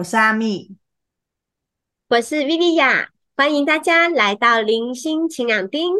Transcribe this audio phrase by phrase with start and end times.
[0.00, 0.78] 我是阿蜜，
[2.08, 5.92] 我是薇薇亚，欢迎大家来到零星晴朗丁。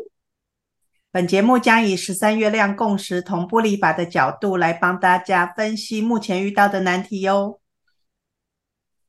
[1.11, 7.61] 本节目将以十三月亮共识同步立法的角度来帮大家分析目前遇到的难题哟。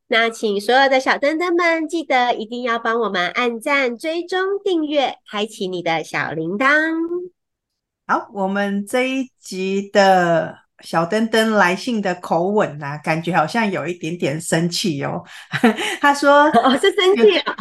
[0.07, 6.67] 那请所有的小灯灯们记得一定要帮我们按赞、追踪、订阅，开启你的小铃铛。
[8.07, 10.60] 好，我们这一集的。
[10.83, 15.23] 小灯灯来信的口吻呐、啊，感觉好像有一点点生气哦。
[15.99, 17.55] 他说：“哦，是生气啊，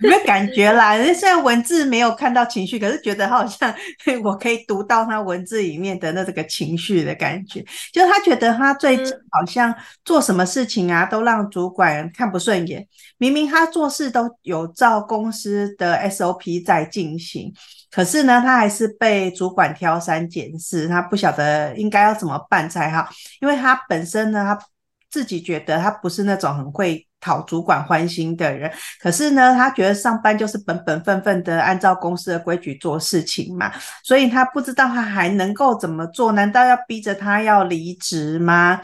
[0.00, 0.96] 有没有感觉啦？
[1.14, 3.74] 虽然文字没有看到情绪，可是觉得好像
[4.22, 7.64] 我可以读到他文字里面的那这个情绪的感觉。
[7.92, 12.86] 就是他觉得他最近好像做什么事情啊，都让主管看不顺眼。
[13.18, 17.52] 明明他做事都有照公司的 SOP 在进行。”
[17.94, 23.08] 可是呢，他还是被主管挑三拣四，他不晓得应该要怎么办才好。
[23.40, 24.66] 因为他本身呢，他
[25.10, 28.70] 自己觉得他不是那种很会讨主管欢心的人。
[29.00, 36.32] 可是呢，他觉得上班就是本本分分的按照公司的规矩做事情嘛，所以他不知道他还能够怎么做？
[36.32, 38.80] 难道要逼着他要离职吗？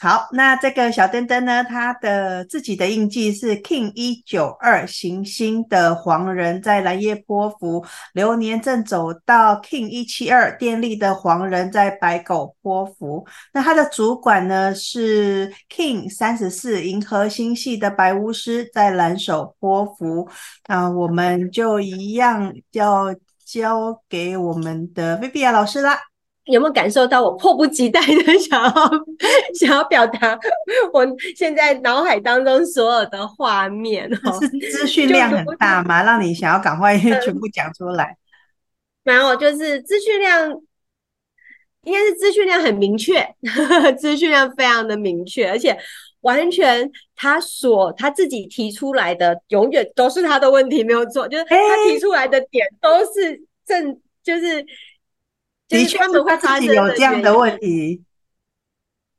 [0.00, 13.26] 好，那这个小灯灯呢，他的自己的印记是 King 一九二行星的黄人，在蓝夜波符流年正走到 King 一七二电力的黄人，在白狗波符。
[13.52, 20.28] 那他的主管呢是 King 三十四银河星系的白巫师，在蓝手波符。
[20.66, 26.13] 那我们就一样要交给我们的薇薇亚老师啦。
[26.46, 28.72] 有没有感受到我迫不及待的 想要
[29.58, 30.38] 想要表达
[30.92, 34.10] 我现在脑海当中所有的画面？
[34.40, 36.02] 是 资讯量很大吗？
[36.02, 38.16] 让你想要赶快全部讲出来？
[39.04, 40.60] 没有，就是资讯量，
[41.84, 43.26] 应该是资讯量很明确，
[43.98, 45.74] 资讯量非常的明确，而且
[46.20, 51.56] 完全他所他自己提出来的，永远都是他的问题，没有错，就是他
[51.88, 54.66] 提出来的点都是正，就是。
[55.68, 58.02] 的确，他们会发生有这样的问题，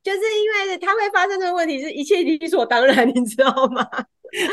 [0.03, 3.85] 就是因为他会发生这个问题，是一切理所当然，你知道吗？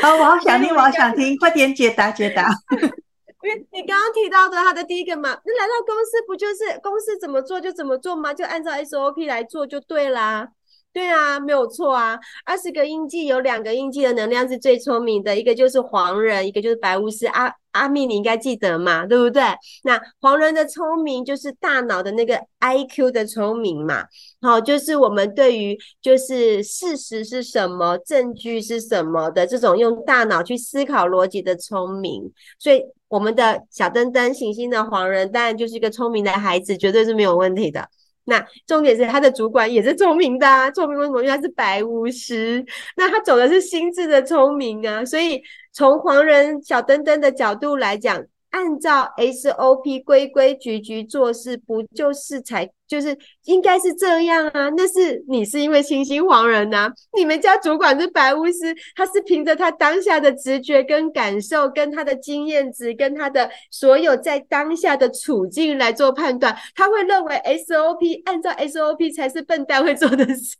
[0.01, 2.49] 好，我好想听，我好想听，快点解答解答。
[3.43, 8.33] 因为你刚刚提到的他的第一个嘛，那来到公司不就是公司怎么做就怎么做吗？
[8.33, 10.47] 就按照 SOP 来做就对啦。
[10.93, 12.17] 对啊，没有错啊。
[12.45, 17.27] 二十个印记有两个印记的能量是最聪明的，一个就是黄人，一个就是白巫师。
[17.27, 19.43] 阿阿蜜，你应该记得嘛，对不对？
[19.83, 24.05] 那黄人的聪明就是大脑的那个 IQ 的聪明嘛。
[24.41, 32.31] 好，就是我们对于就是事实是什么、证据是什么的这种用大脑去思考逻辑的聪明。
[32.57, 37.87] 所以我们的小灯灯行星的黄人，当然就是一个聪明的孩子，绝对是没有问题的。
[38.25, 41.21] 那重点是他的主管也是聪明的啊，聪明为什么？
[41.21, 42.65] 因为他是白巫师，
[42.97, 45.41] 那他走的是心智的聪明啊，所以
[45.71, 48.23] 从黄人小灯灯的角度来讲。
[48.53, 54.69] 按照 SOP 规规矩矩做事，不就是才就是应该是这样啊？
[54.77, 70.55] 那是你是因为星星黄人呐、啊，你们家主管是白巫师，他是凭着他当下的直觉跟感受，跟他的经验值，跟他的所有在当下的处境来做判断，他会认为 SOP 按照 SOP 才是笨蛋会做的事。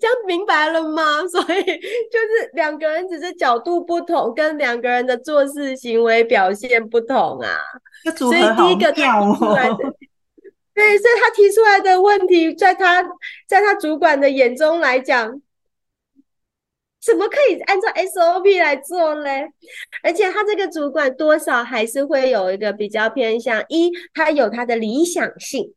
[0.00, 1.20] 这样明白了吗？
[1.28, 7.58] 所以就是两个人只是角度不同，跟两个人的做事行为表现不同啊。
[8.16, 9.76] 所以第一个提出来的，
[10.74, 13.02] 对，所以他提出来的问题，在他
[13.46, 15.40] 在他主管的眼中来讲，
[17.00, 19.46] 怎么可以按照 SOP 来做嘞？
[20.02, 25.72] 而且他这个主管多少还是会有一个比较偏向一，他有他的理想性。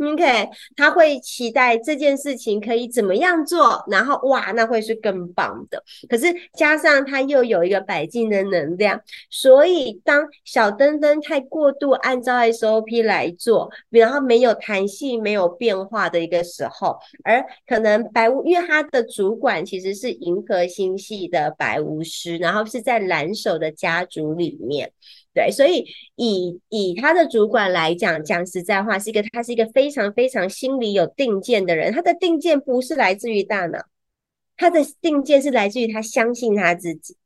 [0.00, 5.82] OK，他会期待这件事情可以怎么样做，然后哇，那会是更棒的。
[6.08, 24.90] 可是加上他又有一个百进的能量，所以当小灯灯太过度按照 SOP 来做，然后没有弹性、没有变化的一个时候，而可能白巫，因为他的主管其实是银河星系的白巫师，然后是在蓝手的家族里面。
[25.32, 25.86] 对，所以
[26.16, 31.92] 以以他的主管来讲，讲实在话，是一个他是一个非常非常心里有定见的人。
[31.92, 33.78] 他的定见不是来自于大脑，
[34.56, 37.16] 他的定见是来自于他相信他自己。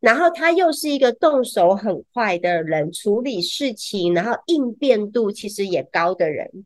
[0.00, 6.64] 然后他又是一个动手很快的人，处理事情，然后应变度其实也高的人。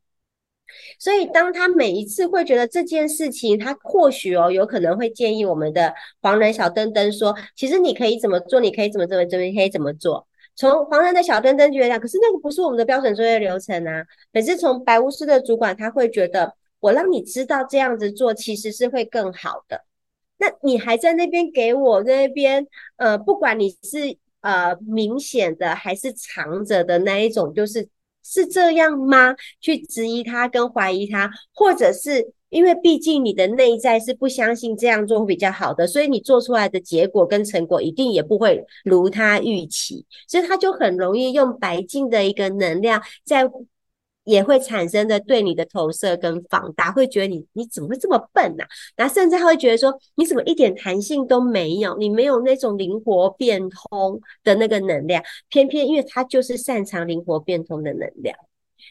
[0.99, 5.93] 所以当他每一次会觉得这件事情，他或许哦有可能会建议我们的
[6.23, 10.27] 黄人小灯灯说，其实你可以怎么做，你可以怎么怎么怎么，可以怎么做。
[10.57, 14.03] 从黄人的小灯灯觉得，可是那个不是我们的标准作业流程啊。
[14.33, 19.85] 可是从白巫师的主管，他会觉得我让你知道这样子做其实是会更好的。
[20.39, 22.67] 那你还在那边给我那边，
[22.97, 27.89] 呃，不管你是呃明显的还是藏着的那一种，就是
[28.23, 29.35] 是这样吗？
[29.61, 43.49] 去质疑他跟怀疑他，或者是因为毕竟你的内在是不相信这样做会比较好的，所以你做出来的结果跟成果一定也不会如他预期，所以他就很容易用白净的一个能量在。
[44.29, 48.67] 也会产生的对你的投射跟放大，会觉得你你怎么会这么笨呢、啊？
[48.97, 51.97] 然后甚至他会觉得说，你怎么一点弹性都没有？
[51.97, 58.37] 你没有那种灵活变通的那个能量，偏偏因为他就是擅长灵活变通的能量，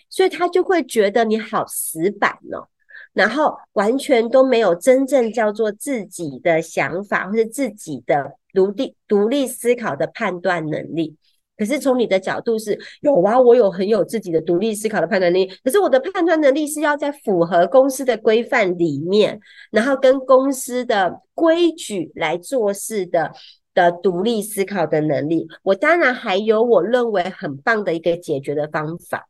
[0.09, 2.69] 所以他就会觉得你好死板哦，
[3.15, 11.15] 然后完全都没有真正叫做自己的想法或是自己的独立独立思考的判断能力。
[11.57, 15.45] 可是从你的角度是有啊，我有很有自己的独立思考的判断力。
[15.63, 19.39] 可是我的判断能力是要在符合公司的规范里面，
[19.71, 23.31] 然后跟公司的规矩来做事的
[23.73, 25.47] 的独立思考的能力。
[25.63, 29.29] 我当然还有我认为很棒的一个解决的方法。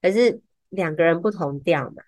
[0.00, 2.04] 可是两个人不同调嘛，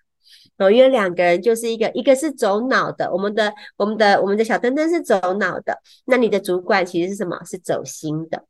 [0.57, 7.39] 哦，因为两个人就是一个一个是走脑的，我们的我们的我们的小灯灯是走脑的，那你的主管其实是什么？
[7.45, 8.45] 是走心的。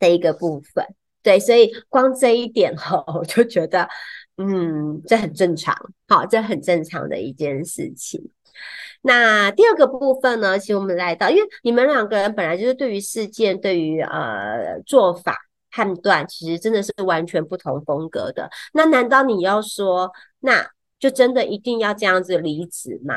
[0.00, 0.84] 的一个部分，
[1.22, 3.88] 对，所以光这一点哈，我就觉得，
[4.36, 5.74] 嗯，这很正常，
[6.08, 8.20] 好，这很正常的一件事情。
[9.02, 15.36] 那第二个部分呢，其实我们来到，因为你们两个人本来就是对于事件、对于呃做法
[15.70, 18.50] 判断，其实真的是完全不同风格的。
[18.72, 20.68] 那难道你要说，那
[21.04, 23.14] 就真的一定要这样子离职吗？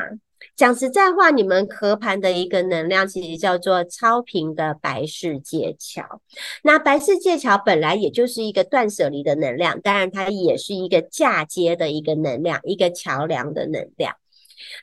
[0.54, 6.20] 讲实在话，你们合盘的一个能量其实叫做超频的白世界桥。
[6.62, 14.14] 那白世界桥本来也就是一个断舍离的能量，当然它也是一个嫁接的一个能量，一个桥梁的能量。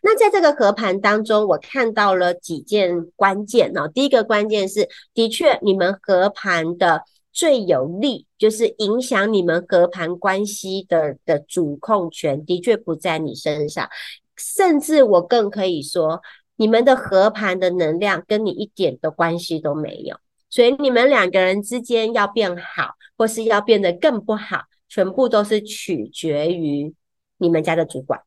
[0.02, 3.88] 那在这个合盘当中，我看到了几件关键呢。
[3.88, 7.04] 第一个关键是，的确你们合盘的
[7.36, 13.90] 最有利，就是影响你们和盘关系的的主控权，的确不在你身上。
[14.38, 16.22] 甚至我更可以说，
[16.56, 20.18] 你们的和盘的能量跟你一点的关系都没有，
[20.50, 26.94] 所以你们两个人之间要变好，或是要变得更不好，全部都是取决于
[27.38, 28.22] 你们家的主管。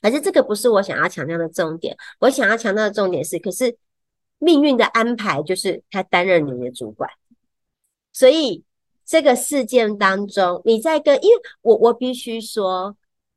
[0.00, 3.76] 可是这个不是我想要强调的重点，我想要强调的重点是，可是
[4.38, 7.10] 命运的安排就是他担任你的主管，
[8.12, 8.64] 所以
[9.04, 12.96] 这个事件当中，你在跟，因为我我必须说。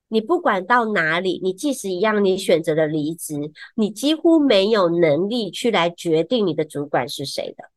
[0.09, 3.33] 你不管到哪里，你即使一样，你选择了离职，
[3.73, 7.71] 你几乎没有能力去来决定你的主管是谁的。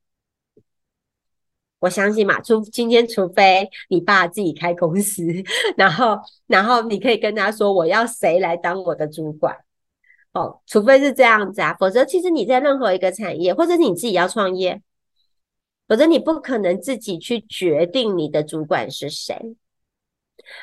[1.78, 5.22] 我相信嘛，除今天，除非你爸自己开公司，
[5.78, 9.56] 然后，然后你可以跟他说，我要谁来当我的主管。
[10.34, 14.82] 哦，除非是这样子啊，否则其实你在任何一个产业，或者是你自己要创业，
[15.88, 19.56] 否则你不可能自己去决定你的主管是谁，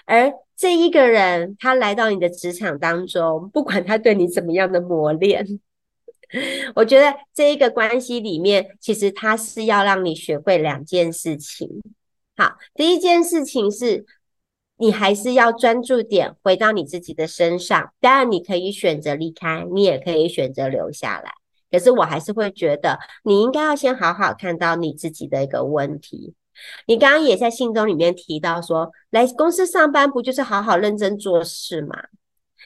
[0.05, 0.33] 而。
[0.55, 5.59] 这一个人，他来到你的职场当中，不管他对你怎么样的磨练，
[6.75, 11.67] 我觉得这一个关系里面，其实他是要让你学会两件事情。
[12.37, 14.05] 好，第一件事情是，
[14.77, 17.91] 你还是要专注点回到你自己的身上。
[17.99, 21.33] 当然，你可以选择离开，你也可以选择留下来。
[21.73, 26.35] 可是，我还是会觉得，你应该要先好好看到你自己的一个问题。
[26.85, 31.95] 你刚刚也在信中里面提到说，来公司上班不就是好好认真做事吗？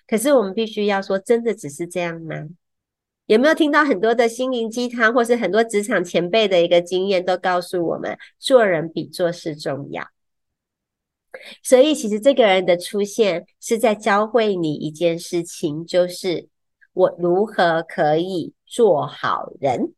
[0.05, 2.35] 可是我们必须要说，真的只是这样吗？
[3.27, 10.05] 有没有听到很多的心灵鸡汤，或是很多职场前辈的一个经验，都告诉我们，做人比做事重要。
[11.63, 16.49] 所以，其实这个人的出现是在教会你一件事情，就是
[16.91, 19.93] 我如何可以做好人，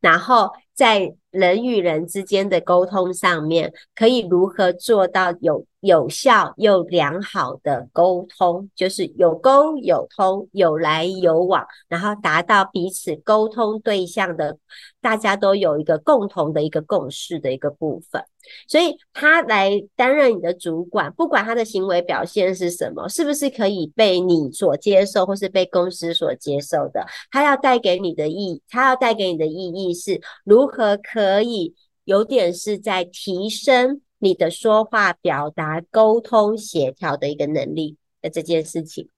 [0.00, 1.14] 然后在。
[1.34, 8.70] 人与人之间的沟通上面，可以如何做到有有效又良好的沟通？
[8.76, 14.58] 就是有沟有通，有来有往，然后达到彼此沟通对象的，
[15.00, 18.22] 大家都有一个共同的一个共识的一个部分。
[18.68, 39.10] 所以他来担任你的主管，不管他的行为表现是什么，是不是可以被你所接受，或是被公司所接受的，他要带给你的意，他要带给你的意义是如如何可以有点是在提升你的说话、表达、沟通、协调的一个能力的这件事情。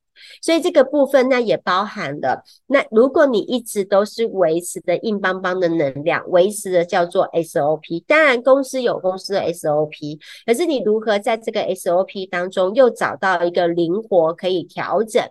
[0.43, 8.03] 所以这个部分呢，也包含了，那如果你一直都是维持的硬邦邦的能量，维持的叫做 SOP。
[8.09, 15.31] 当然，公司有公司的 SOP，可是你如何在这个 SOP 当中又找到一个灵活可以调整，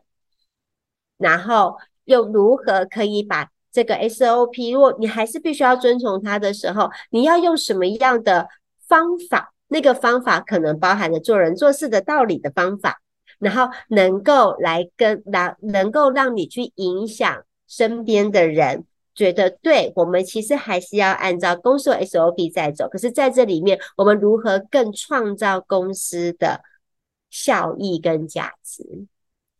[1.17, 8.47] 然后又如何可以把这个 SOP，如果你还是必须要遵从它的时候，你要用什么样的
[8.87, 9.53] 方法？
[9.67, 13.01] 那个方法可能包含着做人做事的道理的方法。
[13.37, 22.87] 然后能够来跟让能够让你去影响身边的人，觉得对，我们其实还是要按照公司的 SOP 在走。
[22.87, 26.61] 可是在这里面，我们如何更创造公司的
[27.29, 29.05] 效益跟价值，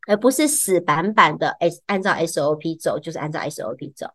[0.07, 4.07] 而不是死板板的 S 按照 SOP 走，就是按照 SOP 走。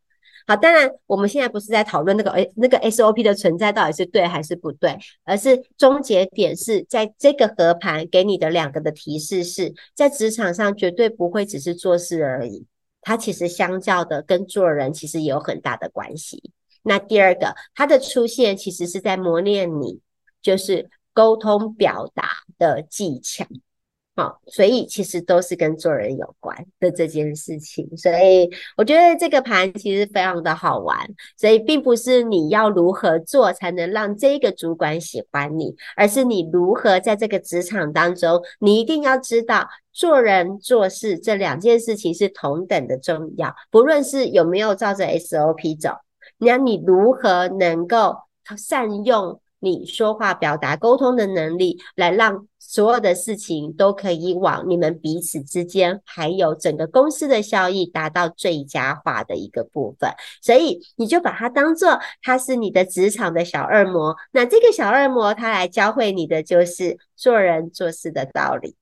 [0.47, 12.67] 好，当然，我们现在不是在讨论那个诶那个 SOP 的存在到底是对还是不对，而是终结点是在这个合盘给你的两个的提示是在职场上绝对不会只是做事而已，
[13.01, 16.51] 它其实相较的跟做人其实也有很大的关系。
[16.83, 20.01] 那第二个，它的出现其实是在磨练你，
[20.43, 22.29] 就是沟通表达
[22.59, 23.47] 的技巧。
[24.21, 30.99] 好，所以其实都是跟做人有关的这件事情，所以我觉得这个盘其实非常的好玩。
[31.39, 45.93] 所以并不是你要如何做才能让这个主管喜欢你，而是你如何在这个职场当中，你一定要知道做人做事这两件事情是同等的重要，不论是有没有照着 SOP 走，
[46.37, 48.15] 那你如何能够
[48.59, 60.11] 善用你说话、表达、沟通的能力，来让所有的事情都可以往你们彼此之间，还有整个公司的效益达到最佳化的一个部分。
[60.41, 64.17] 所以你就把它当做它是你的职场的小恶魔。
[64.33, 68.75] 那这个小恶魔，它来教会你的就是做人做事的道理。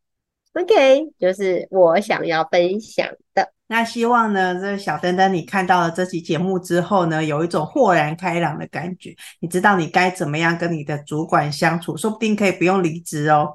[0.54, 3.52] OK，就是我想要分享的。
[3.70, 9.14] 那希望呢，这小灯灯，你看到了这期节目之后呢，有一种豁然开朗的感觉。
[9.40, 13.54] 你知道你该怎么样跟你的主管相处，说不定可以不用离职哦。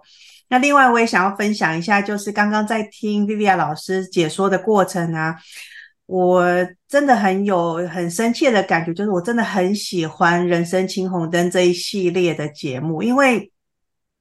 [0.50, 5.36] 那另外，我也想要分享一下，就是刚刚在听 Vivian 老师解说的过程啊，
[6.06, 6.46] 我
[6.88, 13.52] 真的很有很深切的感觉，就是我真的很喜欢《人生青红灯》这一系列的节目，因为。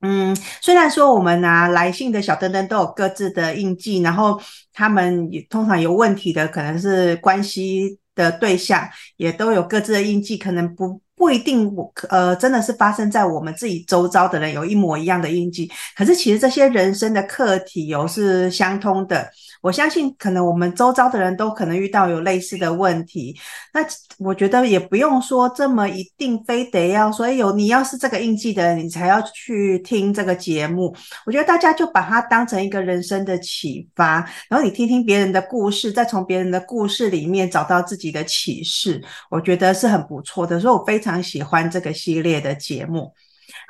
[0.02, 4.40] 嗯，虽然说我们拿、来信的小灯灯都有各自的印记，然后
[4.72, 19.30] 他们也通常有问题的可能是关系的对象，也都有各自的印记，可能不不一定，我呃，真的是发生在我们自己周遭的人有一模一样的印记，可是其实这些人生的课题有是相通的。
[19.62, 23.34] 我相信，可能我们周遭的人都可能遇到有类似的问题。
[23.72, 23.80] 那
[24.18, 30.94] 我觉得也不用说这么一定，非得要说有你要是这个印记的人，你才要去听这个节目。
[31.24, 39.00] 我觉得大家就把它当成一个人生的启发，然后你听听别人的故事，再从别人的故事里面找到自己的启示，
[39.30, 40.58] 我觉得是很不错的。
[40.58, 43.14] 所以我非常喜欢这个系列的节目。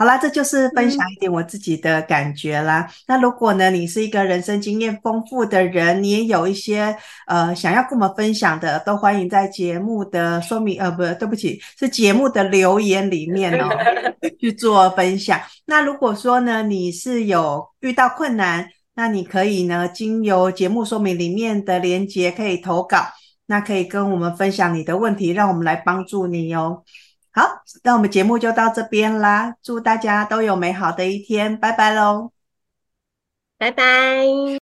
[0.02, 2.80] 好啦，这就是分享一点我自己的感觉啦。
[2.80, 6.96] 嗯、那如果呢，你是一个人生经验丰富的人，你也有一些
[7.28, 13.68] 呃想要跟我们分享的，都欢迎在节目的说明呃，不对不起，是节目的留言里面哦
[14.40, 15.40] 去做分享。
[15.66, 23.06] 那如果说呢，你是有遇到困难，那你可以呢，经由节目说明里面的连接可以投稿，
[23.46, 26.82] 那可以跟我们分享你的问题，让我们来帮助你哦。
[27.34, 32.30] 好，那我们节目就到这边啦，祝大家都有美好的一天，拜拜喽，
[33.58, 34.61] 拜拜。